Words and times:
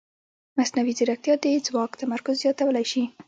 مصنوعي 0.57 0.93
ځیرکتیا 0.97 1.33
د 1.43 1.45
ځواک 1.65 1.91
تمرکز 2.01 2.35
زیاتولی 2.43 2.85
شي. 2.91 3.03